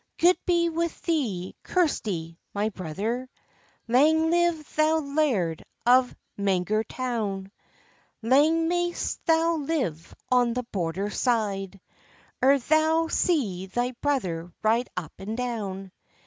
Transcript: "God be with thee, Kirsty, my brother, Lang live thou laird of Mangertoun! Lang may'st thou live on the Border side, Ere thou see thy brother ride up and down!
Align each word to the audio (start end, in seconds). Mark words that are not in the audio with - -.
"God 0.17 0.35
be 0.47 0.67
with 0.67 0.99
thee, 1.03 1.55
Kirsty, 1.61 2.39
my 2.55 2.69
brother, 2.69 3.29
Lang 3.87 4.31
live 4.31 4.75
thou 4.75 4.97
laird 4.97 5.63
of 5.85 6.15
Mangertoun! 6.39 7.51
Lang 8.23 8.67
may'st 8.67 9.23
thou 9.27 9.57
live 9.57 10.11
on 10.31 10.53
the 10.55 10.63
Border 10.71 11.11
side, 11.11 11.79
Ere 12.41 12.57
thou 12.57 13.09
see 13.09 13.67
thy 13.67 13.91
brother 14.01 14.51
ride 14.63 14.89
up 14.97 15.13
and 15.19 15.37
down! 15.37 15.91